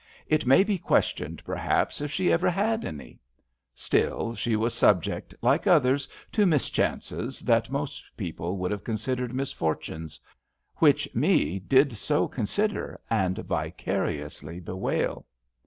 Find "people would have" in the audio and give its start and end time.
8.17-8.83